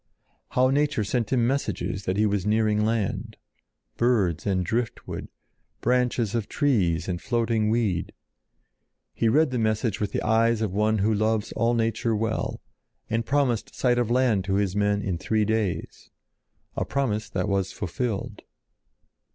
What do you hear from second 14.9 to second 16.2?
in three days,